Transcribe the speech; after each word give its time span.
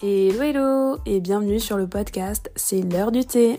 Hello 0.00 0.42
hello 0.42 0.98
et 1.06 1.18
bienvenue 1.18 1.58
sur 1.58 1.76
le 1.76 1.88
podcast 1.88 2.52
C'est 2.54 2.82
l'heure 2.82 3.10
du 3.10 3.24
thé. 3.24 3.58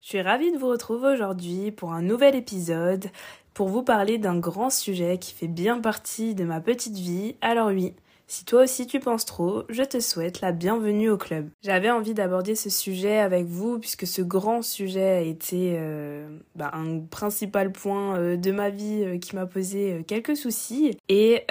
Je 0.00 0.08
suis 0.08 0.22
ravie 0.22 0.52
de 0.52 0.58
vous 0.58 0.68
retrouver 0.68 1.08
aujourd'hui 1.08 1.72
pour 1.72 1.92
un 1.92 2.02
nouvel 2.02 2.36
épisode 2.36 3.06
pour 3.52 3.66
vous 3.66 3.82
parler 3.82 4.16
d'un 4.16 4.38
grand 4.38 4.70
sujet 4.70 5.18
qui 5.18 5.34
fait 5.34 5.48
bien 5.48 5.80
partie 5.80 6.36
de 6.36 6.44
ma 6.44 6.60
petite 6.60 6.96
vie. 6.96 7.34
Alors 7.40 7.70
oui, 7.70 7.96
si 8.30 8.44
toi 8.44 8.62
aussi 8.62 8.86
tu 8.86 9.00
penses 9.00 9.24
trop, 9.24 9.64
je 9.68 9.82
te 9.82 9.98
souhaite 9.98 10.40
la 10.40 10.52
bienvenue 10.52 11.10
au 11.10 11.18
club. 11.18 11.48
J'avais 11.62 11.90
envie 11.90 12.14
d'aborder 12.14 12.54
ce 12.54 12.70
sujet 12.70 13.18
avec 13.18 13.46
vous 13.46 13.80
puisque 13.80 14.06
ce 14.06 14.22
grand 14.22 14.62
sujet 14.62 15.10
a 15.10 15.20
été 15.20 15.74
euh, 15.76 16.28
bah, 16.54 16.70
un 16.72 17.00
principal 17.00 17.72
point 17.72 18.16
euh, 18.16 18.36
de 18.36 18.52
ma 18.52 18.70
vie 18.70 19.02
euh, 19.02 19.18
qui 19.18 19.34
m'a 19.34 19.46
posé 19.46 20.04
quelques 20.06 20.36
soucis 20.36 20.96
et 21.08 21.44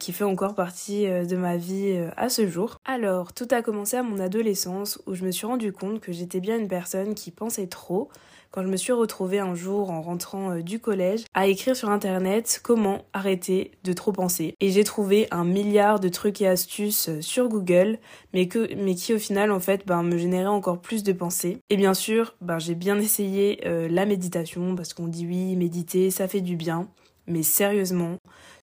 qui 0.00 0.12
fait 0.12 0.24
encore 0.24 0.56
partie 0.56 1.06
de 1.06 1.36
ma 1.36 1.56
vie 1.56 1.96
à 2.16 2.28
ce 2.28 2.48
jour. 2.48 2.78
Alors, 2.84 3.32
tout 3.32 3.46
a 3.52 3.62
commencé 3.62 3.96
à 3.96 4.02
mon 4.02 4.18
adolescence 4.18 5.00
où 5.06 5.14
je 5.14 5.24
me 5.24 5.30
suis 5.30 5.46
rendu 5.46 5.72
compte 5.72 6.00
que 6.00 6.10
j'étais 6.10 6.40
bien 6.40 6.58
une 6.58 6.66
personne 6.66 7.14
qui 7.14 7.30
pensait 7.30 7.68
trop 7.68 8.08
quand 8.54 8.62
je 8.62 8.68
me 8.68 8.76
suis 8.76 8.92
retrouvée 8.92 9.40
un 9.40 9.56
jour 9.56 9.90
en 9.90 10.00
rentrant 10.00 10.52
euh, 10.52 10.62
du 10.62 10.78
collège 10.78 11.24
à 11.34 11.48
écrire 11.48 11.74
sur 11.74 11.90
internet 11.90 12.60
comment 12.62 13.04
arrêter 13.12 13.72
de 13.82 13.92
trop 13.92 14.12
penser. 14.12 14.54
Et 14.60 14.70
j'ai 14.70 14.84
trouvé 14.84 15.26
un 15.32 15.42
milliard 15.42 15.98
de 15.98 16.08
trucs 16.08 16.40
et 16.40 16.46
astuces 16.46 17.08
euh, 17.08 17.20
sur 17.20 17.48
Google, 17.48 17.98
mais, 18.32 18.46
que, 18.46 18.72
mais 18.76 18.94
qui 18.94 19.12
au 19.12 19.18
final 19.18 19.50
en 19.50 19.58
fait 19.58 19.84
ben, 19.88 20.04
me 20.04 20.16
généraient 20.18 20.46
encore 20.46 20.80
plus 20.80 21.02
de 21.02 21.12
pensées. 21.12 21.58
Et 21.68 21.76
bien 21.76 21.94
sûr, 21.94 22.36
ben, 22.40 22.60
j'ai 22.60 22.76
bien 22.76 22.96
essayé 23.00 23.60
euh, 23.66 23.88
la 23.90 24.06
méditation 24.06 24.76
parce 24.76 24.94
qu'on 24.94 25.08
dit 25.08 25.26
oui, 25.26 25.56
méditer, 25.56 26.12
ça 26.12 26.28
fait 26.28 26.40
du 26.40 26.54
bien. 26.54 26.88
Mais 27.26 27.42
sérieusement, 27.42 28.18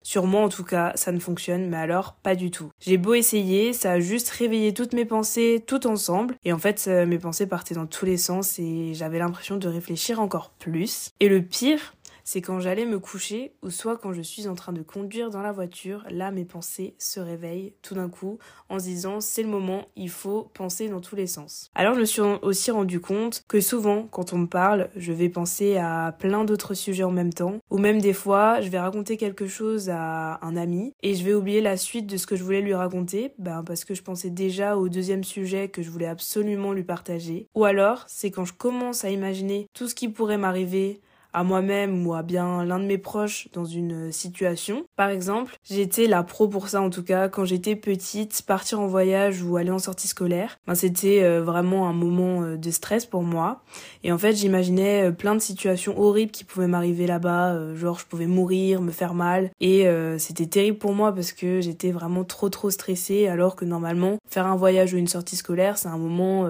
sur 0.03 0.25
moi 0.25 0.41
en 0.41 0.49
tout 0.49 0.63
cas, 0.63 0.91
ça 0.95 1.11
ne 1.11 1.19
fonctionne, 1.19 1.69
mais 1.69 1.77
alors 1.77 2.13
pas 2.13 2.35
du 2.35 2.51
tout. 2.51 2.69
J'ai 2.79 2.97
beau 2.97 3.13
essayer, 3.13 3.73
ça 3.73 3.93
a 3.93 3.99
juste 3.99 4.29
réveillé 4.29 4.73
toutes 4.73 4.93
mes 4.93 5.05
pensées 5.05 5.63
tout 5.65 5.87
ensemble. 5.87 6.35
Et 6.45 6.53
en 6.53 6.57
fait, 6.57 6.87
mes 6.87 7.19
pensées 7.19 7.47
partaient 7.47 7.75
dans 7.75 7.85
tous 7.85 8.05
les 8.05 8.17
sens 8.17 8.59
et 8.59 8.93
j'avais 8.93 9.19
l'impression 9.19 9.57
de 9.57 9.67
réfléchir 9.67 10.19
encore 10.19 10.51
plus. 10.51 11.11
Et 11.19 11.29
le 11.29 11.41
pire, 11.41 11.93
c'est 12.29 12.41
quand 12.41 12.59
j'allais 12.59 12.85
me 12.85 12.99
coucher 12.99 13.53
ou 13.63 13.71
soit 13.71 13.97
quand 13.97 14.13
je 14.13 14.21
suis 14.21 14.47
en 14.47 14.53
train 14.53 14.71
de 14.71 14.83
conduire 14.83 15.31
dans 15.31 15.41
la 15.41 15.51
voiture, 15.51 16.05
là 16.11 16.29
mes 16.29 16.45
pensées 16.45 16.93
se 16.99 17.19
réveillent 17.19 17.73
tout 17.81 17.95
d'un 17.95 18.07
coup 18.07 18.37
en 18.69 18.77
se 18.77 18.83
disant 18.83 19.19
c'est 19.19 19.41
le 19.41 19.49
moment, 19.49 19.87
il 19.95 20.11
faut 20.11 20.43
penser 20.53 20.89
dans 20.89 21.01
tous 21.01 21.15
les 21.15 21.25
sens. 21.25 21.71
Alors 21.73 21.95
je 21.95 22.01
me 22.01 22.05
suis 22.05 22.21
aussi 22.21 22.69
rendu 22.69 22.99
compte 22.99 23.43
que 23.47 23.59
souvent 23.59 24.03
quand 24.11 24.31
on 24.31 24.37
me 24.37 24.45
parle, 24.45 24.91
je 24.95 25.11
vais 25.11 25.27
penser 25.27 25.77
à 25.77 26.15
plein 26.19 26.45
d'autres 26.45 26.75
sujets 26.75 27.01
en 27.01 27.09
même 27.09 27.33
temps 27.33 27.57
ou 27.71 27.79
même 27.79 27.99
des 27.99 28.13
fois 28.13 28.61
je 28.61 28.69
vais 28.69 28.79
raconter 28.79 29.17
quelque 29.17 29.47
chose 29.47 29.89
à 29.89 30.37
un 30.45 30.55
ami 30.55 30.93
et 31.01 31.15
je 31.15 31.25
vais 31.25 31.33
oublier 31.33 31.61
la 31.61 31.77
suite 31.77 32.05
de 32.05 32.17
ce 32.17 32.27
que 32.27 32.35
je 32.35 32.43
voulais 32.43 32.61
lui 32.61 32.75
raconter 32.75 33.33
ben, 33.39 33.63
parce 33.63 33.85
que 33.85 33.95
je 33.95 34.03
pensais 34.03 34.29
déjà 34.29 34.77
au 34.77 34.87
deuxième 34.87 35.23
sujet 35.23 35.69
que 35.69 35.81
je 35.81 35.89
voulais 35.89 36.05
absolument 36.05 36.73
lui 36.73 36.83
partager. 36.83 37.47
Ou 37.55 37.65
alors 37.65 38.03
c'est 38.05 38.29
quand 38.29 38.45
je 38.45 38.53
commence 38.53 39.03
à 39.03 39.09
imaginer 39.09 39.65
tout 39.73 39.87
ce 39.87 39.95
qui 39.95 40.09
pourrait 40.09 40.37
m'arriver 40.37 41.01
à 41.33 41.43
moi-même 41.43 42.05
ou 42.05 42.13
à 42.13 42.23
bien 42.23 42.63
l'un 42.65 42.79
de 42.79 42.85
mes 42.85 42.97
proches 42.97 43.47
dans 43.53 43.65
une 43.65 44.11
situation. 44.11 44.85
Par 44.95 45.09
exemple, 45.09 45.55
j'étais 45.63 46.07
la 46.07 46.23
pro 46.23 46.47
pour 46.47 46.69
ça 46.69 46.81
en 46.81 46.89
tout 46.89 47.03
cas 47.03 47.29
quand 47.29 47.45
j'étais 47.45 47.75
petite, 47.75 48.41
partir 48.45 48.79
en 48.79 48.87
voyage 48.87 49.43
ou 49.43 49.57
aller 49.57 49.71
en 49.71 49.79
sortie 49.79 50.07
scolaire, 50.07 50.59
ben, 50.67 50.75
c'était 50.75 51.23
euh, 51.23 51.41
vraiment 51.41 51.87
un 51.87 51.93
moment 51.93 52.41
euh, 52.41 52.57
de 52.57 52.71
stress 52.71 53.05
pour 53.05 53.23
moi. 53.23 53.61
Et 54.03 54.11
en 54.11 54.17
fait, 54.17 54.33
j'imaginais 54.33 55.09
euh, 55.09 55.11
plein 55.11 55.35
de 55.35 55.39
situations 55.39 55.99
horribles 55.99 56.31
qui 56.31 56.43
pouvaient 56.43 56.67
m'arriver 56.67 57.07
là-bas, 57.07 57.75
genre 57.75 57.99
je 57.99 58.05
pouvais 58.05 58.27
mourir, 58.27 58.81
me 58.81 58.91
faire 58.91 59.13
mal 59.13 59.51
et 59.59 59.87
c'était 60.17 60.45
terrible 60.45 60.77
pour 60.77 60.93
moi 60.93 61.13
parce 61.13 61.31
que 61.31 61.61
j'étais 61.61 61.91
vraiment 61.91 62.23
trop 62.23 62.49
trop 62.49 62.69
stressée 62.69 63.27
alors 63.27 63.55
que 63.55 63.65
normalement 63.65 64.17
faire 64.27 64.45
un 64.45 64.55
voyage 64.55 64.93
ou 64.93 64.97
une 64.97 65.07
sortie 65.07 65.35
scolaire, 65.35 65.77
c'est 65.77 65.87
un 65.87 65.97
moment 65.97 66.47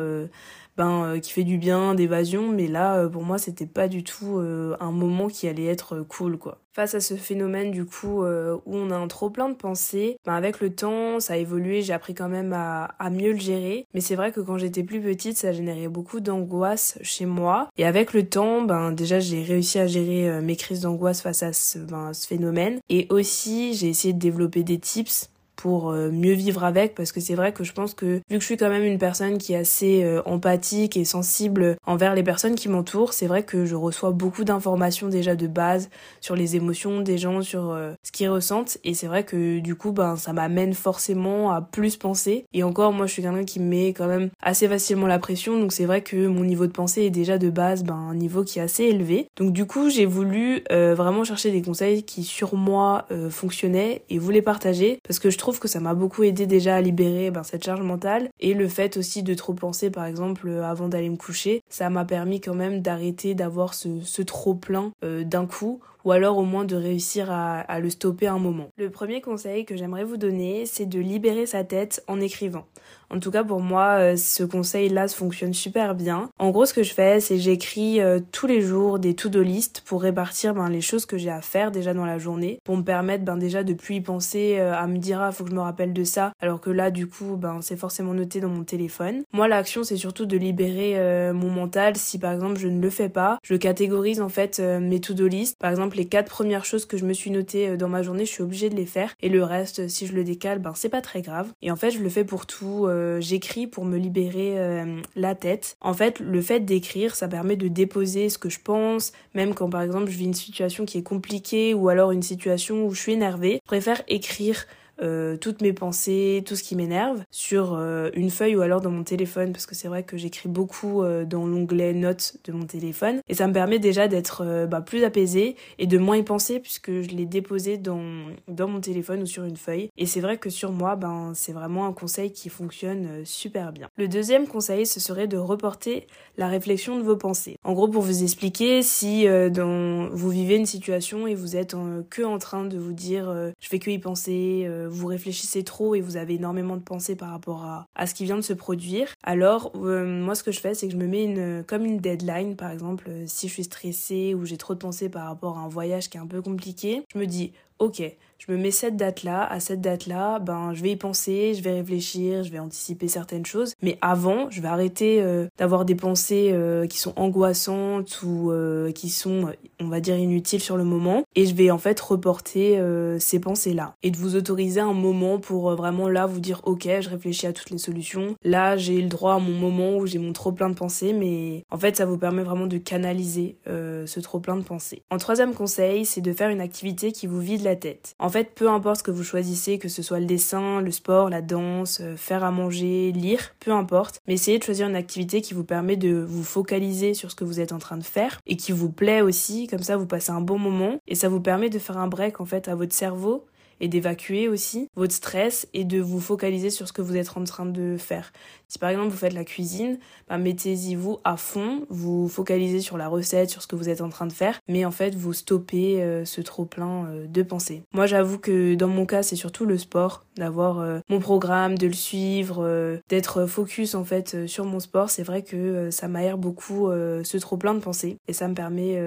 ben, 0.80 1.04
euh, 1.04 1.20
qui 1.20 1.34
fait 1.34 1.44
du 1.44 1.58
bien, 1.58 1.94
d'évasion, 1.94 2.48
mais 2.48 2.68
là, 2.68 2.96
euh, 2.96 3.10
pour 3.10 3.24
moi, 3.24 3.38
c'était 3.38 3.66
pas 3.66 3.90
du 3.90 4.02
tout 4.02 4.40
euh, 4.40 4.69
un 4.80 4.92
moment 4.92 5.28
qui 5.28 5.48
allait 5.48 5.66
être 5.66 6.02
cool, 6.02 6.38
quoi. 6.38 6.60
Face 6.74 6.96
à 6.96 7.00
ce 7.00 7.16
phénomène, 7.16 7.72
du 7.72 7.86
coup, 7.86 8.24
où 8.24 8.76
on 8.76 8.92
a 8.92 8.96
un 8.96 9.08
trop 9.08 9.30
plein 9.30 9.50
de 9.50 9.56
pensées, 9.56 10.18
ben, 10.26 10.34
avec 10.34 10.62
le 10.62 10.74
temps, 10.74 11.20
ça 11.20 11.34
a 11.34 11.38
évolué, 11.38 11.82
j'ai 11.82 11.94
appris 11.94 12.14
quand 12.14 12.30
même 12.30 12.54
à, 12.54 13.10
mieux 13.10 13.34
le 13.34 13.40
gérer, 13.40 13.86
mais 13.94 14.02
c'est 14.02 14.16
vrai 14.16 14.32
que 14.32 14.40
quand 14.40 14.58
j'étais 14.58 14.84
plus 14.84 15.02
petite, 15.02 15.38
ça 15.38 15.52
générait 15.52 15.90
beaucoup 15.90 16.22
d'angoisse 16.22 16.98
chez 17.02 17.26
moi, 17.26 17.70
et 17.78 17.86
avec 17.86 18.14
le 18.14 18.30
temps, 18.30 18.62
ben, 18.62 18.92
déjà, 18.92 19.20
j'ai 19.20 19.44
réussi 19.44 19.80
à 19.80 19.88
gérer 19.88 20.42
mes 20.42 20.56
crises 20.56 20.82
d'angoisse 20.82 21.22
face 21.22 21.44
à 21.44 21.52
ce, 21.52 21.80
ben, 21.80 22.14
ce 22.14 22.28
phénomène, 22.28 22.80
et 22.88 23.08
aussi, 23.10 23.74
j'ai 23.74 23.90
essayé 23.90 24.14
de 24.14 24.20
développer 24.20 24.64
des 24.64 24.80
tips 24.80 25.30
pour 25.60 25.90
euh, 25.90 26.10
mieux 26.10 26.32
vivre 26.32 26.64
avec 26.64 26.96
parce 26.96 27.12
que 27.12 27.20
c'est 27.20 27.36
vrai 27.36 27.52
que 27.52 27.66
je 27.66 27.74
pense 27.74 27.94
que 27.94 28.06
vu 28.06 28.22
que 28.30 28.40
je 28.40 28.46
suis 28.46 28.56
quand 28.56 28.70
même 28.70 28.86
une 28.86 28.98
personne 28.98 29.38
qui 29.38 29.52
est 29.52 29.58
assez 29.58 30.04
euh, 30.04 30.22
empathique 30.26 30.96
et 30.96 31.04
sensible 31.04 31.76
envers 31.86 32.16
les 32.16 32.24
personnes 32.24 32.56
qui 32.56 32.70
m'entourent, 32.70 33.12
c'est 33.12 33.28
vrai 33.28 33.44
que 33.44 33.66
je 33.66 33.76
reçois 33.76 34.12
beaucoup 34.12 34.46
d'informations 34.46 35.10
déjà 35.10 35.36
de 35.36 35.48
base 35.48 35.90
sur 36.22 36.38
les 36.38 36.56
émotions 36.56 37.02
des 37.02 37.18
gens, 37.18 37.42
sur 37.42 37.72
euh, 37.72 37.92
ce 38.04 38.14
qu'ils 38.14 38.30
ressentent. 38.30 38.78
Et 38.86 38.94
c'est 38.94 39.08
vrai 39.08 39.26
que 39.26 39.60
du 39.60 39.76
coup 39.76 39.92
ben 39.92 40.16
ça 40.16 40.32
m'amène 40.32 40.74
forcément 40.74 41.52
à 41.52 41.62
plus 41.62 41.98
penser. 41.98 42.46
Et 42.54 42.64
encore 42.64 42.94
moi 42.94 43.06
je 43.06 43.12
suis 43.12 43.22
quelqu'un 43.22 43.44
qui 43.44 43.60
met 43.60 43.90
quand 43.90 44.08
même 44.08 44.30
assez 44.42 44.70
facilement 44.70 45.08
la 45.08 45.20
pression. 45.20 45.60
Donc 45.60 45.74
c'est 45.74 45.86
vrai 45.86 46.02
que 46.02 46.28
mon 46.28 46.46
niveau 46.46 46.68
de 46.68 46.72
pensée 46.72 47.02
est 47.02 47.10
déjà 47.10 47.38
de 47.38 47.50
base 47.50 47.84
ben 47.84 47.96
un 47.96 48.16
niveau 48.16 48.46
qui 48.46 48.60
est 48.60 48.62
assez 48.62 48.86
élevé. 48.86 49.28
Donc 49.36 49.52
du 49.52 49.66
coup, 49.66 49.90
j'ai 49.90 50.06
voulu 50.06 50.64
vraiment 50.70 51.26
chercher 51.26 51.52
des 51.52 51.62
conseils 51.62 52.04
qui 52.04 52.24
sur 52.24 52.56
moi 52.56 53.08
fonctionnaient 53.30 54.04
et 54.10 54.20
vous 54.20 54.32
les 54.32 54.42
partager. 54.42 55.00
Parce 55.06 55.20
que 55.20 55.30
je 55.30 55.38
trouve 55.38 55.49
que 55.58 55.68
ça 55.68 55.80
m'a 55.80 55.96
beaucoup 55.96 56.22
aidé 56.24 56.46
déjà 56.46 56.76
à 56.76 56.82
libérer 56.82 57.32
ben, 57.32 57.42
cette 57.42 57.66
charge 57.66 57.82
mentale. 57.82 58.30
Et 58.40 58.54
le 58.54 58.68
fait 58.68 58.98
aussi 58.98 59.24
de 59.24 59.34
trop 59.34 59.54
penser 59.54 59.90
par 59.90 60.06
exemple 60.06 60.48
euh, 60.48 60.64
avant 60.64 60.88
d'aller 60.88 61.10
me 61.10 61.18
coucher, 61.18 61.64
ça 61.70 61.90
m'a 61.90 62.06
permis 62.06 62.42
quand 62.42 62.54
même 62.54 62.82
d'arrêter 62.82 63.34
d'avoir 63.34 63.74
ce, 63.74 64.02
ce 64.04 64.22
trop 64.22 64.54
plein 64.54 64.92
euh, 65.04 65.24
d'un 65.24 65.48
coup 65.48 65.80
ou 66.06 66.12
alors 66.12 66.38
au 66.38 66.44
moins 66.44 66.66
de 66.66 66.76
réussir 66.76 67.32
à, 67.32 67.80
le 67.80 67.90
stopper 67.90 68.28
un 68.28 68.40
moment. 68.40 68.70
Le 68.78 68.90
premier 68.90 69.22
conseil 69.22 69.66
que 69.66 69.76
j'aimerais 69.76 70.04
vous 70.04 70.18
donner, 70.18 70.66
c'est 70.66 70.86
de 70.86 71.00
libérer 71.00 71.46
sa 71.46 71.64
tête 71.64 72.04
en 72.08 72.20
écrivant. 72.20 72.66
En 73.12 73.20
tout 73.20 73.32
cas, 73.32 73.44
pour 73.44 73.60
moi, 73.60 73.98
euh, 74.00 74.16
ce 74.16 74.44
conseil-là 74.44 75.08
fonctionne 75.08 75.54
super 75.54 75.96
bien. 75.96 76.30
En 76.38 76.52
gros, 76.52 76.66
ce 76.66 76.76
que 76.76 76.84
je 76.84 76.94
fais, 76.94 77.20
c'est 77.20 77.40
j'écris 77.40 78.02
euh, 78.02 78.20
tous 78.32 78.46
les 78.46 78.62
jours 78.62 79.00
des 79.00 79.16
to-do 79.16 79.42
list 79.42 79.82
pour 79.86 80.04
répartir 80.04 80.54
ben, 80.54 80.70
les 80.70 80.82
choses 80.82 81.08
que 81.08 81.18
j'ai 81.18 81.32
à 81.32 81.42
faire 81.42 81.72
déjà 81.72 81.96
dans 81.96 82.06
la 82.06 82.20
journée, 82.20 82.60
pour 82.64 82.78
me 82.78 82.84
permettre 82.84 83.26
ben, 83.26 83.36
déjà 83.36 83.64
de 83.64 83.74
plus 83.74 83.96
y 83.96 84.02
penser, 84.02 84.58
euh, 84.60 84.76
à 84.76 84.86
me 84.86 84.98
dire 84.98 85.22
ah 85.22 85.32
faut 85.32 85.44
que 85.44 85.50
je 85.50 85.56
me 85.56 85.62
rappelle 85.62 85.92
de 85.92 86.04
ça, 86.04 86.34
alors 86.40 86.62
que 86.62 86.70
là 86.70 86.92
du 86.92 87.08
coup 87.08 87.36
ben 87.36 87.60
c'est 87.62 87.78
forcément 87.78 88.14
noté 88.14 88.42
dans 88.42 88.50
mon 88.50 88.64
téléphone. 88.64 89.24
Moi, 89.34 89.48
l'action 89.48 89.84
c'est 89.84 89.98
surtout 89.98 90.28
de 90.28 90.38
libérer 90.38 91.34
mon 91.34 91.50
mental. 91.50 91.96
Si 91.96 92.20
par 92.20 92.34
exemple 92.34 92.60
je 92.60 92.68
ne 92.68 92.80
le 92.80 92.90
fais 92.90 93.10
pas, 93.10 93.40
je 93.44 93.56
catégorise 93.56 94.22
en 94.22 94.30
fait 94.30 94.60
mes 94.60 95.00
to-do 95.00 95.28
list. 95.28 95.58
Par 95.60 95.72
exemple, 95.72 95.89
les 95.98 96.06
quatre 96.06 96.30
premières 96.30 96.66
choses 96.66 96.86
que 96.86 96.98
je 96.98 97.06
me 97.06 97.14
suis 97.14 97.32
notées 97.32 97.78
dans 97.78 97.90
ma 97.90 98.04
journée, 98.04 98.26
je 98.26 98.32
suis 98.32 98.44
obligée 98.44 98.70
de 98.70 98.76
les 98.76 98.86
faire, 98.86 99.14
et 99.22 99.30
le 99.30 99.44
reste, 99.44 99.88
si 99.88 100.08
je 100.08 100.14
le 100.14 100.24
décale, 100.24 100.60
ben 100.60 100.74
c'est 100.76 100.90
pas 100.90 101.02
très 101.02 101.22
grave. 101.22 101.52
Et 101.62 101.72
en 101.72 101.76
fait, 101.76 101.92
je 101.92 102.00
le 102.00 102.10
fais 102.10 102.24
pour 102.24 102.46
tout 102.46 102.88
euh, 102.88 103.20
j'écris 103.20 103.68
pour 103.68 103.86
me 103.86 103.98
libérer 103.98 104.58
euh, 104.58 105.02
la 105.16 105.36
tête. 105.36 105.78
En 105.82 105.94
fait, 105.94 106.20
le 106.20 106.42
fait 106.42 106.62
d'écrire, 106.62 107.16
ça 107.16 107.28
permet 107.28 107.56
de 107.56 107.68
déposer 107.68 108.30
ce 108.30 108.38
que 108.38 108.50
je 108.50 108.60
pense, 108.60 109.12
même 109.34 109.54
quand 109.54 109.70
par 109.70 109.82
exemple 109.82 110.10
je 110.10 110.18
vis 110.18 110.26
une 110.26 110.34
situation 110.34 110.86
qui 110.86 110.98
est 110.98 111.04
compliquée 111.04 111.74
ou 111.74 111.90
alors 111.90 112.12
une 112.12 112.24
situation 112.24 112.86
où 112.86 112.94
je 112.94 113.02
suis 113.02 113.14
énervée. 113.14 113.60
Je 113.64 113.68
préfère 113.68 114.02
écrire 114.08 114.66
euh, 115.02 115.38
toutes 115.38 115.62
mes 115.62 115.74
pensées, 115.74 116.44
tout 116.46 116.56
ce 116.56 116.64
qui 116.64 116.76
m'énerve 116.76 117.24
sur 117.32 117.74
euh, 117.74 118.10
une 118.14 118.30
feuille 118.30 118.56
ou 118.56 118.62
alors 118.62 118.82
dans 118.82 118.92
mon 118.92 119.04
téléphone 119.04 119.54
parce 119.54 119.66
que 119.66 119.76
c'est 119.76 119.88
vrai 119.88 120.04
que 120.04 120.18
j'écris 120.18 120.50
beaucoup 120.50 121.04
euh, 121.04 121.24
dans 121.26 121.46
l'onglet 121.46 121.94
notes 121.94 122.36
de 122.44 122.52
mon 122.52 122.66
téléphone 122.66 123.22
et 123.30 123.34
ça 123.34 123.48
me 123.48 123.54
permet 123.54 123.80
déjà 123.80 124.08
d'être 124.08 124.68
bah, 124.70 124.82
plus 124.82 125.04
apaisée 125.04 125.56
et 125.78 125.88
de 125.88 125.98
moins 125.98 126.18
y 126.18 126.24
penser 126.24 126.60
puisque 126.60 126.92
je 126.92 127.10
l'ai 127.10 127.26
déposé 127.26 127.78
dans, 127.78 128.02
dans 128.48 128.68
mon 128.68 128.82
téléphone 128.82 129.22
ou 129.22 129.26
sur 129.26 129.46
une 129.46 129.58
feuille 129.58 129.90
et 129.98 130.06
c'est 130.06 130.20
vrai 130.20 130.38
que 130.38 130.50
sur 130.50 130.72
moi 130.72 130.96
ben 130.96 131.32
c'est 131.34 131.54
vraiment 131.54 131.86
un 131.86 131.94
conseil 131.94 132.32
qui 132.32 132.50
fonctionne 132.50 133.24
super 133.24 133.72
bien. 133.72 133.90
Le 133.98 134.08
deuxième 134.08 134.48
conseil 134.48 134.86
ce 134.86 135.00
serait 135.00 135.28
de 135.28 135.38
reporter 135.38 136.08
la 136.38 136.48
réflexion 136.48 136.98
de 136.98 137.04
vos 137.04 137.16
pensées. 137.16 137.58
En 137.64 137.74
gros 137.74 137.88
pour 137.88 138.02
vous 138.02 138.24
expliquer 138.24 138.82
si 138.82 139.28
vous 139.28 140.30
vivez 140.30 140.56
une 140.56 140.66
situation 140.66 141.28
et 141.28 141.36
vous 141.36 141.56
êtes 141.56 141.76
que 142.10 142.24
en 142.24 142.38
train 142.38 142.66
de 142.66 142.78
vous 142.78 142.94
dire 142.94 143.34
je 143.60 143.68
fais 143.68 143.80
que 143.80 143.92
y 143.92 144.00
penser 144.00 144.68
vous 144.90 145.08
réfléchissez 145.08 145.64
trop 145.64 145.96
et 145.96 146.02
vous 146.02 146.18
avez 146.18 146.36
énormément 146.36 146.76
de 146.76 146.82
pensées 146.82 147.16
par 147.16 147.30
rapport 147.30 147.66
à, 147.96 148.08
ce 148.08 148.14
qui 148.14 148.26
vient 148.26 148.36
de 148.36 148.42
se 148.42 148.54
produire, 148.54 149.14
alors 149.24 149.72
euh, 149.76 150.06
moi 150.06 150.36
ce 150.36 150.44
que 150.44 150.52
je 150.52 150.60
fais 150.60 150.74
c'est 150.74 150.88
que 150.88 150.94
je 150.94 150.98
me 150.98 151.08
mets 151.08 151.24
une 151.24 151.64
comme 151.66 151.86
une 151.86 152.00
deadline 152.00 152.56
par 152.56 152.72
exemple 152.72 153.06
euh, 153.10 153.24
si 153.28 153.48
je 153.48 153.54
suis 153.54 153.64
stressée 153.64 154.34
ou 154.34 154.46
j'ai 154.46 154.58
trop 154.58 154.74
de 154.74 154.80
pensées 154.80 155.10
par 155.10 155.26
rapport 155.26 155.58
à 155.58 155.62
un 155.62 155.70
voyage 155.70 156.10
qui 156.10 156.18
est 156.18 156.22
un 156.22 156.28
peu 156.28 156.42
compliqué, 156.42 157.04
je 157.14 157.20
me 157.20 157.26
dis 157.26 157.54
ok, 157.80 158.04
je 158.40 158.54
me 158.54 158.58
mets 158.58 158.72
cette 158.72 158.96
date-là, 158.96 159.46
à 159.52 159.60
cette 159.60 159.82
date-là, 159.82 160.40
ben 160.40 160.74
je 160.74 160.82
vais 160.82 160.92
y 160.92 160.96
penser, 160.96 161.54
je 161.56 161.62
vais 161.62 161.74
réfléchir, 161.74 162.44
je 162.44 162.52
vais 162.52 162.60
anticiper 162.60 163.10
certaines 163.10 163.46
choses. 163.46 163.74
Mais 163.82 163.98
avant, 164.02 164.50
je 164.50 164.62
vais 164.62 164.70
arrêter 164.70 165.22
euh, 165.22 165.48
d'avoir 165.58 165.84
des 165.84 165.96
pensées 165.96 166.52
euh, 166.54 166.88
qui 166.88 167.00
sont 167.00 167.14
angoissantes 167.18 168.22
ou 168.24 168.52
euh, 168.52 168.94
qui 168.94 169.10
sont, 169.10 169.52
on 169.82 169.88
va 169.90 170.00
dire, 170.00 170.16
inutiles 170.16 170.62
sur 170.62 170.78
le 170.78 170.86
moment. 170.86 171.26
Et 171.36 171.46
je 171.46 171.54
vais 171.54 171.70
en 171.70 171.78
fait 171.78 172.00
reporter 172.00 172.80
ces 173.20 173.40
pensées-là. 173.40 173.96
Et 174.04 174.12
de 174.12 174.18
vous 174.18 174.36
autoriser 174.36 174.80
un 174.80 174.94
moment 174.94 175.40
pour 175.40 175.76
vraiment 175.76 176.08
là 176.08 176.26
vous 176.26 176.40
dire, 176.40 176.62
ok, 176.64 176.88
je 177.02 177.10
réfléchis 177.10 177.46
à 177.46 177.54
toutes 177.54 177.70
les 177.72 177.78
solutions. 177.78 178.36
Là, 178.44 178.78
j'ai 178.78 179.02
le 179.02 179.10
droit 179.10 179.34
à 179.34 179.40
mon 179.40 179.52
moment 179.52 179.98
où 179.98 180.08
j'ai 180.08 180.20
mon 180.20 180.32
trop 180.32 180.52
plein 180.52 180.70
de 180.70 180.76
pensées. 180.76 181.14
Mais 181.14 181.66
en 181.72 181.78
fait, 181.78 181.98
ça 181.98 182.06
vous 182.06 182.18
permet 182.18 182.44
vraiment 182.44 182.68
de 182.68 182.78
canaliser 182.78 183.58
ce 183.66 184.20
trop 184.20 184.40
plein 184.40 184.56
de 184.56 184.64
pensées. 184.64 185.04
En 185.10 185.18
troisième 185.18 185.54
conseil, 185.54 186.06
c'est 186.06 186.22
de 186.22 186.32
faire 186.32 186.50
une 186.50 186.62
activité 186.62 187.12
qui 187.12 187.28
vous 187.28 187.40
vide 187.40 187.64
la 187.64 187.69
tête. 187.76 188.16
En 188.20 188.30
fait, 188.30 188.52
peu 188.56 188.70
importe 188.70 189.00
ce 189.00 189.04
que 189.04 189.12
vous 189.12 189.24
choisissez, 189.24 189.78
que 189.80 189.90
ce 189.90 190.02
soit 190.02 190.20
le 190.20 190.26
dessin, 190.26 190.82
le 190.82 190.92
sport, 190.92 191.30
la 191.30 191.42
danse, 191.42 192.00
euh, 192.02 192.16
faire 192.16 192.44
à 192.44 192.52
manger, 192.52 193.12
lire, 193.12 193.56
peu 193.60 193.72
importe, 193.72 194.22
mais 194.28 194.36
essayez 194.36 194.60
de 194.60 194.64
choisir 194.64 194.88
une 194.88 194.96
activité 194.96 195.42
qui 195.42 195.54
vous 195.54 195.64
permet 195.64 195.98
de 195.98 196.24
vous 196.28 196.44
focaliser 196.44 197.14
sur 197.14 197.32
ce 197.32 197.36
que 197.36 197.44
vous 197.44 197.60
êtes 197.60 197.72
en 197.72 197.80
train 197.80 197.98
de 197.98 198.04
faire 198.04 198.40
et 198.48 198.56
qui 198.56 198.72
vous 198.72 198.90
plaît 198.90 199.22
aussi, 199.22 199.68
comme 199.68 199.84
ça 199.84 199.98
vous 199.98 200.06
passez 200.06 200.32
un 200.32 200.42
bon 200.42 200.58
moment 200.58 201.00
et 201.08 201.16
ça 201.16 201.30
vous 201.30 201.42
permet 201.42 201.70
de 201.70 201.80
faire 201.80 201.98
un 201.98 202.08
break 202.08 202.40
en 202.42 202.46
fait 202.46 202.68
à 202.68 202.76
votre 202.76 202.94
cerveau 202.94 203.46
et 203.80 203.88
d'évacuer 203.88 204.48
aussi 204.48 204.88
votre 204.96 205.14
stress 205.14 205.68
et 205.74 205.84
de 205.84 206.00
vous 206.00 206.20
focaliser 206.20 206.70
sur 206.70 206.88
ce 206.88 206.94
que 206.94 207.02
vous 207.02 207.16
êtes 207.16 207.36
en 207.36 207.44
train 207.44 207.66
de 207.66 207.98
faire. 207.98 208.32
Si 208.68 208.78
par 208.78 208.90
exemple 208.90 209.10
vous 209.10 209.18
faites 209.18 209.34
la 209.34 209.46
cuisine, 209.46 210.00
bah, 210.28 210.38
mettez-y 210.38 210.96
vous 210.96 211.20
à 211.24 211.38
fond, 211.38 211.86
vous 211.90 212.30
focalisez 212.30 212.82
sur 212.82 212.98
la 212.98 213.08
recette, 213.08 213.50
sur 213.50 213.62
ce 213.62 213.68
que 213.68 213.76
vous 213.76 213.90
êtes 213.90 214.02
en 214.02 214.10
train 214.10 214.28
de 214.28 214.34
faire, 214.34 214.60
mais 214.68 214.86
en 214.86 214.92
fait 214.92 215.16
vous 215.16 215.34
stoppez 215.34 216.02
euh, 216.02 216.26
ce 216.26 216.42
trop 216.42 216.66
plein 216.66 217.06
euh, 217.08 217.28
de 217.28 217.42
pensées. 217.42 217.84
Moi 217.94 218.06
j'avoue 218.06 218.38
que 218.38 218.76
dans 218.76 218.88
mon 218.88 219.06
cas 219.06 219.24
c'est 219.24 219.36
surtout 219.36 219.66
le 219.66 219.78
sport, 219.78 220.26
d'avoir 220.40 220.80
euh, 220.80 221.00
mon 221.10 221.20
programme, 221.20 221.78
de 221.78 221.88
le 221.88 221.94
suivre, 221.94 223.00
d'être 223.10 223.46
focus 223.46 223.96
en 223.96 224.04
fait 224.04 224.48
sur 224.48 224.66
mon 224.66 224.80
sport. 224.80 225.10
C'est 225.10 225.24
vrai 225.24 225.44
que 225.44 225.92
ça 225.92 226.08
m'aère 226.08 226.38
beaucoup 226.38 226.90
ce 226.90 227.38
trop 227.38 227.58
plein 227.58 227.74
de 227.74 227.80
pensées 227.80 228.18
et 228.28 228.34
ça 228.34 228.48
me 228.48 228.54
permet 228.54 229.00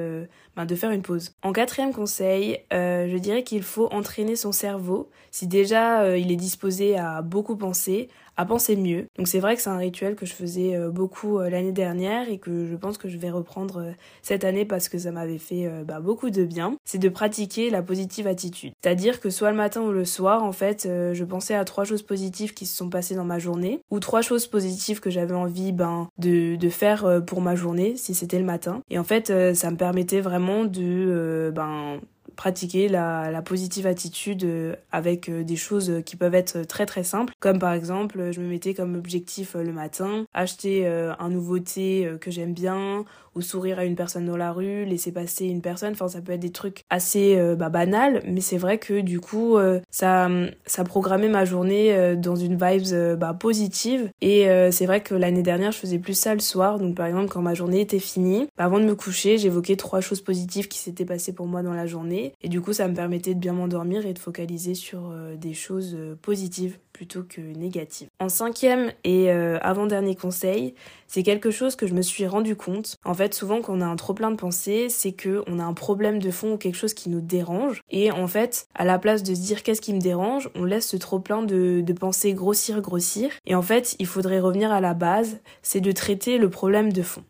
bah, 0.56 0.64
de 0.64 0.74
faire 0.74 0.90
une 0.90 1.02
pause. 1.02 1.32
En 1.42 1.52
quatrième 1.52 1.92
conseil, 1.92 2.60
je 2.70 3.18
dirais 3.18 3.42
qu'il 3.42 3.62
faut 3.62 3.88
entraîner 3.92 4.36
son 4.36 4.52
cerveau. 4.52 5.10
Si 5.30 5.46
déjà 5.46 6.16
il 6.16 6.30
est 6.30 6.36
disposé 6.36 6.96
à 6.96 7.22
beaucoup 7.22 7.56
penser, 7.56 8.08
à 8.36 8.44
penser 8.44 8.76
mieux. 8.76 9.06
Donc 9.16 9.28
c'est 9.28 9.40
vrai 9.40 9.56
que 9.56 9.62
c'est 9.62 9.70
un 9.70 9.76
rituel 9.76 10.14
que 10.14 10.26
je 10.26 10.32
faisais 10.32 10.74
euh, 10.74 10.90
beaucoup 10.90 11.38
euh, 11.38 11.50
l'année 11.50 11.72
dernière 11.72 12.28
et 12.28 12.38
que 12.38 12.66
je 12.66 12.76
pense 12.76 12.98
que 12.98 13.08
je 13.08 13.18
vais 13.18 13.30
reprendre 13.30 13.80
euh, 13.80 13.92
cette 14.22 14.44
année 14.44 14.64
parce 14.64 14.88
que 14.88 14.98
ça 14.98 15.12
m'avait 15.12 15.38
fait 15.38 15.68
bah, 15.84 16.00
beaucoup 16.00 16.30
de 16.30 16.44
bien. 16.44 16.76
C'est 16.84 16.98
de 16.98 17.08
pratiquer 17.08 17.70
la 17.70 17.82
positive 17.82 18.26
attitude. 18.26 18.72
C'est-à-dire 18.82 19.20
que 19.20 19.30
soit 19.30 19.50
le 19.50 19.56
matin 19.56 19.82
ou 19.82 19.92
le 19.92 20.04
soir, 20.04 20.44
en 20.44 20.52
fait, 20.52 20.88
je 20.88 21.24
pensais 21.24 21.54
à 21.54 21.64
trois 21.64 21.84
choses 21.84 22.02
positives 22.02 22.54
qui 22.54 22.66
se 22.66 22.76
sont 22.76 22.88
passées 22.88 23.14
dans 23.14 23.24
ma 23.24 23.38
journée 23.38 23.80
ou 23.90 24.00
trois 24.00 24.22
choses 24.22 24.46
positives 24.46 25.00
que 25.00 25.10
j'avais 25.10 25.34
envie 25.34 25.72
ben, 25.72 26.08
de, 26.18 26.56
de 26.56 26.68
faire 26.68 27.22
pour 27.26 27.40
ma 27.40 27.54
journée 27.54 27.96
si 27.96 28.14
c'était 28.14 28.38
le 28.38 28.44
matin. 28.44 28.80
Et 28.90 28.98
en 28.98 29.04
fait, 29.04 29.54
ça 29.54 29.70
me 29.70 29.76
permettait 29.76 30.20
vraiment 30.20 30.64
de 30.64 31.52
ben, 31.54 32.00
pratiquer 32.42 32.88
la, 32.88 33.40
positive 33.44 33.86
attitude 33.86 34.42
euh, 34.42 34.74
avec 34.90 35.28
euh, 35.28 35.44
des 35.44 35.54
choses 35.54 36.02
qui 36.04 36.16
peuvent 36.16 36.34
être 36.34 36.64
très 36.64 36.86
très 36.86 37.04
simples. 37.04 37.34
Comme 37.38 37.60
par 37.60 37.72
exemple 37.72 38.32
je 38.32 38.40
me 38.40 38.48
mettais 38.48 38.74
comme 38.74 38.96
objectif 38.96 39.54
euh, 39.54 39.62
le 39.62 39.72
matin 39.72 40.26
acheter 40.34 40.84
un 40.86 41.28
nouveau 41.28 41.60
thé 41.60 42.10
que 42.20 42.30
j'aime 42.32 42.52
bien 42.52 43.04
ou 43.34 43.40
sourire 43.40 43.78
à 43.78 43.84
une 43.84 43.96
personne 43.96 44.26
dans 44.26 44.36
la 44.36 44.52
rue 44.52 44.84
laisser 44.84 45.12
passer 45.12 45.46
une 45.46 45.60
personne. 45.60 45.92
Enfin 45.92 46.08
ça 46.08 46.20
peut 46.20 46.32
être 46.32 46.40
des 46.40 46.52
trucs 46.52 46.84
assez 46.90 47.38
bah, 47.56 47.68
banals. 47.68 48.22
Mais 48.26 48.40
c'est 48.40 48.58
vrai 48.58 48.78
que 48.78 49.00
du 49.00 49.20
coup 49.20 49.56
ça 49.90 50.28
ça 50.66 50.84
programmait 50.84 51.28
ma 51.28 51.44
journée 51.44 52.16
dans 52.16 52.36
une 52.36 52.56
vibes 52.56 53.18
bah, 53.18 53.34
positive. 53.34 54.10
Et 54.20 54.46
c'est 54.70 54.86
vrai 54.86 55.02
que 55.02 55.14
l'année 55.14 55.42
dernière 55.42 55.72
je 55.72 55.78
faisais 55.78 55.98
plus 55.98 56.14
ça 56.14 56.34
le 56.34 56.40
soir. 56.40 56.78
Donc 56.78 56.94
par 56.94 57.06
exemple 57.06 57.28
quand 57.28 57.42
ma 57.42 57.54
journée 57.54 57.80
était 57.80 57.98
finie 57.98 58.48
bah, 58.56 58.64
avant 58.64 58.80
de 58.80 58.84
me 58.84 58.94
coucher 58.94 59.38
j'évoquais 59.38 59.76
trois 59.76 60.00
choses 60.00 60.20
positives 60.20 60.68
qui 60.68 60.78
s'étaient 60.78 61.04
passées 61.04 61.32
pour 61.32 61.46
moi 61.46 61.62
dans 61.62 61.74
la 61.74 61.86
journée. 61.86 62.34
Et 62.42 62.48
du 62.48 62.60
coup, 62.60 62.72
ça 62.72 62.88
me 62.88 62.94
permettait 62.94 63.34
de 63.34 63.40
bien 63.40 63.52
m'endormir 63.52 64.06
et 64.06 64.12
de 64.12 64.18
focaliser 64.18 64.74
sur 64.74 65.10
euh, 65.10 65.36
des 65.36 65.54
choses 65.54 65.94
euh, 65.98 66.14
positives 66.20 66.78
plutôt 66.92 67.22
que 67.22 67.40
négatives. 67.40 68.08
En 68.20 68.28
cinquième 68.28 68.92
et 69.04 69.30
euh, 69.30 69.58
avant-dernier 69.62 70.14
conseil, 70.14 70.74
c'est 71.06 71.22
quelque 71.22 71.50
chose 71.50 71.76
que 71.76 71.86
je 71.86 71.94
me 71.94 72.02
suis 72.02 72.26
rendu 72.26 72.56
compte. 72.56 72.96
En 73.04 73.14
fait, 73.14 73.34
souvent 73.34 73.60
quand 73.60 73.74
on 73.76 73.80
a 73.80 73.86
un 73.86 73.96
trop 73.96 74.14
plein 74.14 74.30
de 74.30 74.36
pensées, 74.36 74.88
c'est 74.88 75.12
que 75.12 75.42
on 75.46 75.58
a 75.58 75.64
un 75.64 75.74
problème 75.74 76.18
de 76.18 76.30
fond 76.30 76.54
ou 76.54 76.56
quelque 76.56 76.76
chose 76.76 76.94
qui 76.94 77.10
nous 77.10 77.20
dérange. 77.20 77.82
Et 77.90 78.10
en 78.10 78.26
fait, 78.26 78.66
à 78.74 78.84
la 78.84 78.98
place 78.98 79.22
de 79.22 79.34
se 79.34 79.40
dire 79.40 79.62
qu'est-ce 79.62 79.80
qui 79.80 79.94
me 79.94 80.00
dérange, 80.00 80.50
on 80.54 80.64
laisse 80.64 80.88
ce 80.88 80.96
trop 80.96 81.18
plein 81.18 81.42
de 81.42 81.92
pensées 81.92 82.32
grossir, 82.32 82.80
grossir. 82.80 83.30
Et 83.46 83.54
en 83.54 83.62
fait, 83.62 83.96
il 83.98 84.06
faudrait 84.06 84.40
revenir 84.40 84.72
à 84.72 84.80
la 84.80 84.94
base, 84.94 85.40
c'est 85.62 85.80
de 85.80 85.92
traiter 85.92 86.38
le 86.38 86.50
problème 86.50 86.92
de 86.92 87.02
fond. 87.02 87.24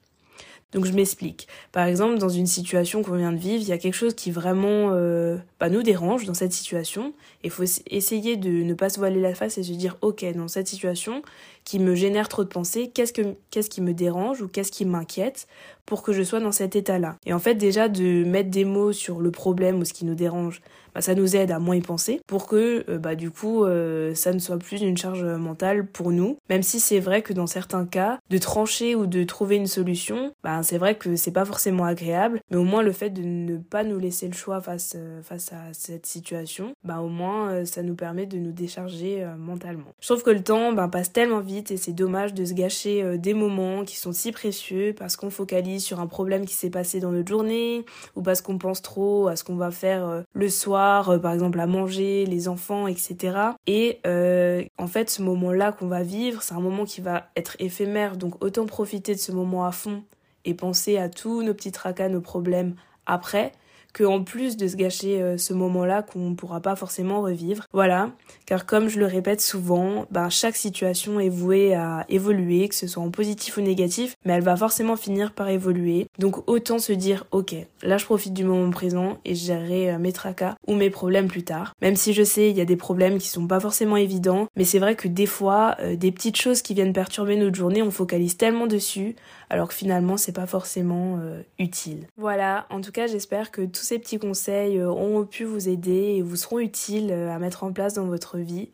Donc 0.73 0.87
je 0.87 0.93
m'explique. 0.93 1.49
Par 1.71 1.87
exemple, 1.87 2.19
dans 2.19 2.31
une 2.31 2.47
situation 2.47 3.03
qu'on 3.03 3.17
vient 3.17 3.33
de 3.33 3.39
vivre, 3.39 3.63
il 3.63 3.69
y 3.69 3.73
a 3.73 3.79
quelque 3.79 3.95
chose 3.95 4.15
qui 4.15 4.31
vraiment 4.31 4.91
euh, 4.93 5.37
bah, 5.61 5.69
nous 5.69 5.83
dérange 5.83 6.25
dans 6.25 6.35
cette 6.35 6.53
situation. 6.53 7.13
Il 7.45 7.51
faut 7.51 7.65
essayer 7.91 8.37
de 8.37 8.49
ne 8.49 8.73
pas 8.73 8.89
se 8.89 8.99
voiler 8.99 9.21
la 9.21 9.35
face 9.35 9.59
et 9.59 9.63
se 9.63 9.73
dire, 9.73 9.97
ok, 10.01 10.25
dans 10.35 10.49
cette 10.49 10.69
situation 10.69 11.23
qui 11.65 11.79
me 11.79 11.95
génère 11.95 12.29
trop 12.29 12.43
de 12.43 12.49
pensées, 12.49 12.91
qu'est-ce 12.93 13.13
que 13.13 13.35
qu'est-ce 13.51 13.71
qui 13.71 13.83
me 13.83 13.93
dérange 13.93 14.41
ou 14.41 14.49
qu'est-ce 14.49 14.73
qui 14.73 14.85
m'inquiète 14.85 15.47
pour 15.87 16.03
que 16.03 16.13
je 16.13 16.23
sois 16.23 16.41
dans 16.41 16.53
cet 16.53 16.77
état-là. 16.77 17.17
Et 17.27 17.33
en 17.33 17.39
fait, 17.39 17.55
déjà 17.55 17.89
de 17.89 18.25
mettre 18.25 18.51
des 18.51 18.65
mots 18.65 18.93
sur 18.93 19.21
le 19.21 19.31
problème 19.31 19.81
ou 19.81 19.85
ce 19.85 19.93
qui 19.93 20.05
nous 20.05 20.15
dérange, 20.15 20.61
bah, 20.95 21.01
ça 21.01 21.15
nous 21.15 21.37
aide 21.37 21.51
à 21.51 21.59
moins 21.59 21.77
y 21.77 21.81
penser 21.81 22.21
pour 22.27 22.47
que 22.47 22.85
euh, 22.89 22.99
bah, 22.99 23.15
du 23.15 23.31
coup 23.31 23.65
euh, 23.65 24.15
ça 24.15 24.33
ne 24.33 24.39
soit 24.39 24.59
plus 24.59 24.83
une 24.83 24.97
charge 24.97 25.25
mentale 25.25 25.87
pour 25.87 26.11
nous. 26.11 26.37
Même 26.51 26.63
si 26.63 26.81
c'est 26.81 27.01
vrai 27.01 27.23
que 27.23 27.33
dans 27.33 27.47
certains 27.47 27.87
cas, 27.87 28.19
de 28.31 28.39
trancher 28.39 28.95
ou 28.95 29.07
de 29.07 29.25
trouver 29.25 29.57
une 29.57 29.67
solution, 29.67 30.35
bah, 30.43 30.63
c'est 30.63 30.79
vrai 30.79 30.97
que 30.97 31.17
c'est 31.17 31.31
pas 31.31 31.45
forcément 31.45 31.85
agréable, 31.85 32.41
mais 32.51 32.57
au 32.57 32.65
moins 32.65 32.83
le 32.83 32.93
fait 32.93 33.11
de 33.11 33.23
ne 33.23 33.57
pas 33.57 33.85
nous 33.85 33.99
laisser 33.99 34.27
le 34.27 34.35
choix 34.35 34.61
face, 34.61 34.95
euh, 34.97 35.23
face 35.23 35.53
à 35.53 35.73
cette 35.73 36.07
situation, 36.07 36.75
bah, 36.85 37.01
au 37.01 37.09
moins 37.09 37.65
ça 37.65 37.83
nous 37.83 37.95
permet 37.95 38.27
de 38.27 38.37
nous 38.39 38.53
décharger 38.53 39.25
mentalement. 39.39 39.93
Je 40.01 40.09
trouve 40.09 40.23
que 40.23 40.31
le 40.31 40.43
temps 40.43 40.73
bah, 40.73 40.89
passe 40.89 41.13
tellement 41.13 41.41
vite 41.41 41.71
et 41.71 41.77
c'est 41.77 41.93
dommage 41.93 42.35
de 42.35 42.45
se 42.45 42.53
gâcher 42.53 43.19
des 43.19 43.35
moments 43.35 43.85
qui 43.85 43.97
sont 43.97 44.13
si 44.13 44.33
précieux 44.33 44.95
parce 44.97 45.17
qu'on 45.17 45.31
focalise 45.31 45.72
sur 45.79 46.01
un 46.01 46.07
problème 46.07 46.47
qui 46.47 46.55
s'est 46.55 46.71
passé 46.71 47.01
dans 47.01 47.13
notre 47.13 47.29
journée 47.29 47.85
ou 48.17 48.23
parce 48.23 48.41
qu'on 48.41 48.59
pense 48.59 48.83
trop 48.83 49.29
à 49.29 49.37
ce 49.37 49.45
qu'on 49.45 49.57
va 49.57 49.71
faire 49.71 50.25
le 50.33 50.49
soir 50.49 51.11
euh, 51.11 51.19
par 51.19 51.33
exemple 51.33 51.61
à 51.61 51.67
manger, 51.67 52.27
les 52.27 52.49
enfants, 52.49 52.87
etc. 52.87 53.39
Et 53.67 54.01
euh, 54.07 54.63
en 54.79 54.87
fait, 54.87 55.11
ce 55.11 55.23
moment-là 55.23 55.73
qu'on 55.73 55.89
va 55.89 56.03
vivre, 56.03 56.43
c'est 56.43 56.55
un 56.55 56.61
moment 56.61 56.85
qui 56.85 57.01
va 57.01 57.31
être 57.37 57.57
éphémère, 57.59 58.17
donc 58.17 58.43
autant 58.43 58.67
profiter 58.67 59.15
de 59.15 59.21
ce 59.21 59.33
moment 59.33 59.65
à 59.65 59.73
fond 59.73 60.03
et 60.45 60.55
penser 60.55 60.99
à 60.99 61.09
tous 61.09 61.43
nos 61.43 61.55
petits 61.55 61.73
tracas, 61.73 62.09
nos 62.09 62.21
problèmes 62.21 62.75
après, 63.07 63.53
que 63.93 64.05
en 64.05 64.23
plus 64.23 64.57
de 64.57 64.67
se 64.67 64.77
gâcher 64.77 65.21
euh, 65.23 65.37
ce 65.37 65.53
moment-là 65.53 66.03
qu'on 66.03 66.31
ne 66.31 66.35
pourra 66.35 66.61
pas 66.61 66.77
forcément 66.77 67.23
revivre. 67.23 67.67
Voilà, 67.73 68.11
car 68.47 68.67
comme 68.67 68.89
je 68.89 68.99
le 68.99 69.07
répète 69.07 69.41
souvent, 69.41 70.07
ben, 70.11 70.31
chaque 70.31 70.57
situation 70.57 71.21
est 71.21 71.29
vouée 71.29 71.75
à 71.75 72.05
évoluer, 72.09 72.69
que 72.69 72.75
ce 72.75 72.87
soit 72.87 73.03
en 73.03 73.11
positif 73.11 73.57
ou 73.57 73.61
négatif, 73.61 74.17
mais 74.25 74.33
elle 74.35 74.43
va 74.43 74.57
forcément 74.57 74.97
finir 74.97 75.33
par 75.33 75.49
évoluer. 75.49 76.07
Donc 76.19 76.49
autant 76.49 76.79
se 76.79 76.93
dire, 76.93 77.27
ok, 77.31 77.55
là 77.83 77.99
je 77.99 78.05
profite 78.05 78.35
du 78.35 78.45
moment 78.45 78.71
présent 78.71 79.19
et 79.25 79.35
je 79.35 79.47
gérerai 79.47 79.93
euh, 79.93 79.99
mes 79.99 80.13
tracas 80.13 80.57
ou 80.67 80.75
mes 80.75 80.91
problèmes 80.91 81.29
plus 81.29 81.45
tard. 81.45 81.75
Même 81.83 81.97
si 81.97 82.13
je 82.13 82.23
sais, 82.23 82.51
il 82.51 82.57
y 82.57 82.61
a 82.61 82.67
des 82.67 82.77
problèmes 82.77 83.19
qui 83.19 83.29
sont 83.29 83.47
pas 83.47 83.61
forcément 83.61 83.97
évidents, 83.97 84.47
mais 84.57 84.65
c'est 84.65 84.79
vrai 84.79 84.97
que 84.97 85.09
des 85.09 85.27
fois, 85.27 85.77
euh, 85.81 85.97
des 85.97 86.13
petites 86.13 86.37
choses 86.37 86.63
qui 86.63 86.75
viennent 86.75 86.93
perturber 86.93 87.37
notre 87.37 87.57
journée, 87.57 87.83
on 87.83 87.91
focalise 87.91 88.37
tellement 88.37 88.67
dessus, 88.67 89.17
alors 89.51 89.69
que 89.69 89.75
finalement 89.75 90.17
c'est 90.17 90.33
pas 90.33 90.47
forcément 90.47 91.19
utile. 91.59 92.07
Voilà, 92.17 92.67
en 92.71 92.81
tout 92.81 92.93
cas 92.93 93.07
j'espère 93.07 93.51
que 93.51 93.63
tous 93.83 93.89
ces 93.89 93.99
petits 93.99 94.21
conseils 94.21 94.79
euh, 94.79 94.93
ont 94.93 95.25
pu 95.25 95.43
vous 95.43 95.69
aider 95.69 96.15
et 96.17 96.23
vous 96.23 96.37
seront 96.37 96.61
utiles 96.61 97.09
euh, 97.11 97.35
à 97.35 97.41
mettre 97.41 97.65
en 97.65 97.73
place 97.73 97.95
dans 97.95 98.05
votre 98.05 98.39
vie. 98.39 98.69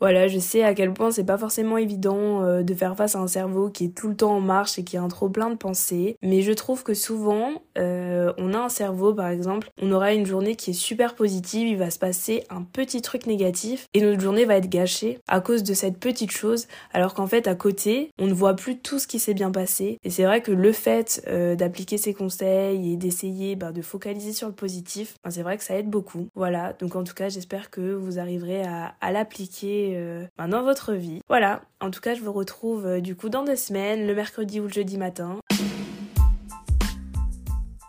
Voilà, 0.00 0.26
je 0.26 0.38
sais 0.38 0.62
à 0.62 0.72
quel 0.72 0.94
point 0.94 1.10
c'est 1.10 1.24
pas 1.24 1.36
forcément 1.36 1.76
évident 1.76 2.42
euh, 2.42 2.62
de 2.62 2.72
faire 2.72 2.96
face 2.96 3.14
à 3.14 3.18
un 3.18 3.26
cerveau 3.26 3.68
qui 3.68 3.84
est 3.84 3.94
tout 3.94 4.08
le 4.08 4.16
temps 4.16 4.36
en 4.36 4.40
marche 4.40 4.78
et 4.78 4.84
qui 4.84 4.96
a 4.96 5.02
un 5.02 5.08
trop 5.08 5.28
plein 5.28 5.50
de 5.50 5.56
pensées, 5.56 6.16
mais 6.22 6.40
je 6.40 6.52
trouve 6.52 6.82
que 6.82 6.94
souvent 6.94 7.62
on 7.76 8.54
a 8.54 8.58
un 8.58 8.68
cerveau 8.68 9.12
par 9.12 9.28
exemple, 9.28 9.68
on 9.82 9.90
aura 9.90 10.14
une 10.14 10.24
journée 10.24 10.54
qui 10.54 10.70
est 10.70 10.74
super 10.74 11.16
positive, 11.16 11.66
il 11.66 11.76
va 11.76 11.90
se 11.90 11.98
passer 11.98 12.44
un 12.48 12.62
petit 12.62 13.02
truc 13.02 13.26
négatif 13.26 13.88
et 13.94 14.00
notre 14.00 14.20
journée 14.20 14.44
va 14.44 14.56
être 14.56 14.68
gâchée 14.68 15.18
à 15.26 15.40
cause 15.40 15.64
de 15.64 15.74
cette 15.74 15.98
petite 15.98 16.30
chose, 16.30 16.68
alors 16.92 17.14
qu'en 17.14 17.26
fait 17.26 17.48
à 17.48 17.56
côté 17.56 18.12
on 18.18 18.26
ne 18.26 18.32
voit 18.32 18.54
plus 18.54 18.78
tout 18.78 19.00
ce 19.00 19.08
qui 19.08 19.18
s'est 19.18 19.34
bien 19.34 19.50
passé. 19.50 19.98
Et 20.04 20.10
c'est 20.10 20.24
vrai 20.24 20.40
que 20.40 20.52
le 20.52 20.72
fait 20.72 21.28
d'appliquer 21.58 21.98
ces 21.98 22.14
conseils 22.14 22.92
et 22.92 22.96
d'essayer 22.96 23.56
bah, 23.56 23.72
de 23.72 23.82
focaliser 23.82 24.32
sur 24.32 24.46
le 24.46 24.53
positif, 24.54 25.16
c'est 25.28 25.42
vrai 25.42 25.58
que 25.58 25.64
ça 25.64 25.76
aide 25.76 25.88
beaucoup. 25.88 26.28
Voilà, 26.34 26.72
donc 26.74 26.96
en 26.96 27.04
tout 27.04 27.14
cas 27.14 27.28
j'espère 27.28 27.70
que 27.70 27.94
vous 27.94 28.18
arriverez 28.18 28.62
à, 28.64 29.12
l'appliquer 29.12 29.94
euh, 29.96 30.24
ben, 30.38 30.48
dans 30.48 30.62
votre 30.62 30.92
vie. 30.94 31.20
Voilà, 31.28 31.62
en 31.80 31.90
tout 31.90 32.00
cas 32.00 32.14
je 32.14 32.20
vous 32.20 32.32
retrouve 32.32 32.86
euh, 32.86 33.00
du 33.00 33.16
coup 33.16 33.28
dans 33.28 33.44
deux 33.44 33.56
semaines, 33.56 34.06
le 34.06 34.14
mercredi 34.14 34.60
ou 34.60 34.64
le 34.64 34.72
jeudi 34.72 34.98
matin. 34.98 35.38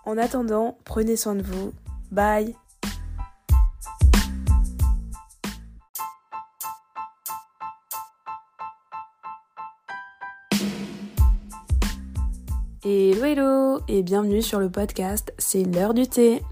En 0.06 0.18
attendant, 0.18 0.78
prenez 0.86 1.16
soin 1.16 1.36
de 1.36 1.42
vous. 1.42 1.74
Bye 2.12 2.56
Hello 12.88 13.24
hello 13.24 13.80
et 13.88 14.04
bienvenue 14.04 14.44
sur 14.44 14.60
le 14.60 14.70
podcast 14.70 15.34
C'est 15.40 15.64
l'heure 15.64 15.96
du 15.96 16.08
thé. 16.08 16.44